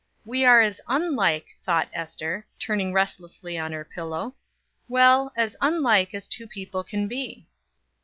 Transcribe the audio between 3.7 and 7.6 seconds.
her pillow. "Well, as unlike as two people can be."